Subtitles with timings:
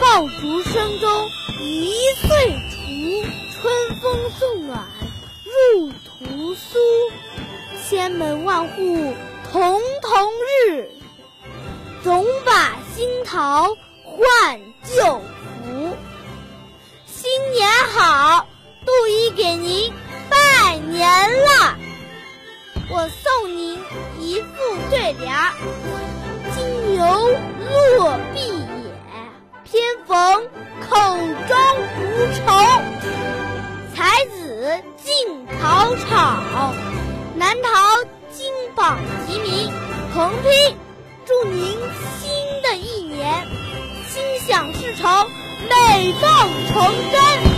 [0.00, 2.76] 爆竹声中一岁除，
[3.60, 4.88] 春风送暖
[5.44, 6.78] 入屠苏。
[7.86, 9.14] 千门万户
[9.52, 10.30] 曈曈
[10.68, 10.90] 日，
[12.02, 15.20] 总把新桃换旧
[15.62, 15.94] 符。
[17.06, 18.46] 新年好，
[18.86, 19.92] 杜姨给您
[20.30, 21.76] 拜年了。
[22.90, 23.78] 我送您
[24.18, 24.46] 一副
[24.88, 25.34] 对联：
[26.54, 27.28] 金牛落
[27.58, 27.89] 碧眼，
[29.64, 30.16] 偏逢
[30.88, 30.96] 口
[31.48, 31.56] 中
[31.98, 32.02] 无
[32.34, 32.40] 愁。
[33.94, 36.74] 才子进考场，
[37.34, 37.68] 难逃
[38.32, 39.72] 金榜题名。
[40.14, 40.74] 横批：
[41.24, 41.78] 祝您
[42.18, 43.46] 新的一年
[44.08, 45.28] 心想事成，
[45.68, 46.22] 美梦
[46.72, 46.82] 成
[47.12, 47.49] 真。